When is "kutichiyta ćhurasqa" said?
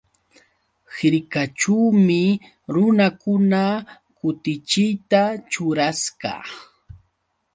4.17-6.33